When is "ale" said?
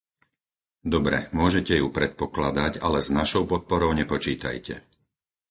2.85-2.99